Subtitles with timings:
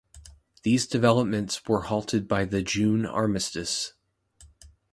[0.63, 3.93] These developments were halted by the June armistice.